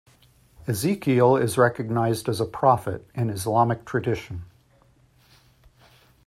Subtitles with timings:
[0.65, 4.45] Ezekiel is recognized as a prophet in Islamic tradition.